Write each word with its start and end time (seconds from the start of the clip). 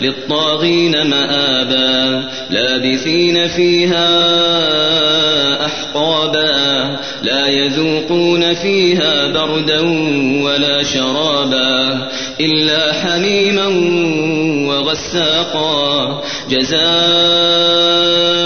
للطاغين 0.00 1.06
مآبا 1.06 2.24
لابثين 2.50 3.48
فيها 3.48 4.06
أحقابا 5.66 6.96
لا 7.22 7.46
يذوقون 7.46 8.54
فيها 8.54 9.26
بردا 9.26 9.80
ولا 10.42 10.82
شرابا 10.82 12.08
إلا 12.40 12.92
حميما 12.92 13.66
وغساقا. 14.68 16.22
جزاء 16.50 18.45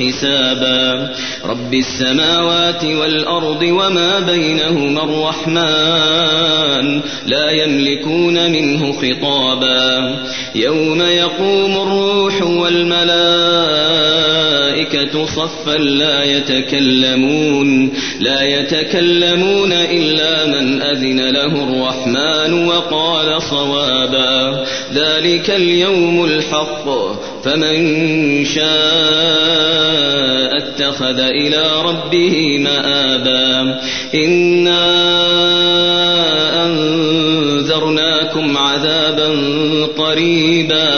حسابا. 0.00 1.10
رب 1.44 1.74
السماوات 1.74 2.84
والأرض 2.84 3.62
وما 3.62 4.20
بينهما 4.20 5.04
الرحمن 5.04 7.00
لا 7.26 7.50
يملكون 7.50 8.52
منه 8.52 8.92
خطابا. 8.92 10.16
يوم 10.54 11.02
يقوم 11.02 11.76
الروح 11.76 12.42
والملائكة 14.74 15.26
صفا 15.26 15.78
لا 15.78 16.24
يتكلمون 16.24 17.92
لا 18.20 18.42
يتكلمون 18.42 19.72
إلا 19.72 20.46
من 20.46 20.82
أذن 20.82 21.30
له 21.30 21.46
الرحمن 21.46 22.66
وقال 22.68 23.42
صوابا. 23.42 24.64
ذلك 24.94 25.50
اليوم 25.50 26.24
الحق 26.24 26.84
فمن 27.44 28.44
شاء 28.44 28.64
اتخذ 30.58 31.18
إلى 31.18 31.82
ربه 31.82 32.58
مآبا. 32.58 33.80
إنا 34.14 34.84
أنذرناكم 36.66 38.58
عذابا 38.58 39.28
قريبا. 39.96 40.93